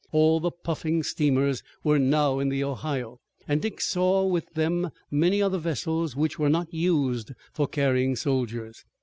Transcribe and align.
All 0.11 0.39
the 0.39 0.49
puffing 0.49 1.03
steamers 1.03 1.61
were 1.83 1.99
now 1.99 2.39
in 2.39 2.49
the 2.49 2.63
Ohio, 2.63 3.19
and 3.47 3.61
Dick 3.61 3.79
saw 3.79 4.25
with 4.25 4.51
them 4.55 4.89
many 5.11 5.43
other 5.43 5.59
vessels 5.59 6.15
which 6.15 6.39
were 6.39 6.49
not 6.49 6.73
used 6.73 7.33
for 7.53 7.67
carrying 7.67 8.15
soldiers. 8.15 8.83